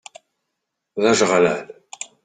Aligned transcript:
D 1.01 1.03
ajeɣlal. 1.11 1.61